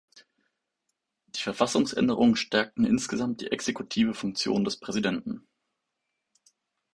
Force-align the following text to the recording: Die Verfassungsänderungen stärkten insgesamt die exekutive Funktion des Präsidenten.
Die 1.27 1.41
Verfassungsänderungen 1.41 2.35
stärkten 2.35 2.85
insgesamt 2.85 3.41
die 3.41 3.51
exekutive 3.51 4.15
Funktion 4.15 4.63
des 4.65 4.79
Präsidenten. 4.79 5.47